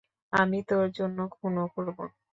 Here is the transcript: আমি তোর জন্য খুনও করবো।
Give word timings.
আমি 0.33 0.59
তোর 0.69 0.85
জন্য 0.97 1.17
খুনও 1.33 1.65
করবো। 1.75 2.03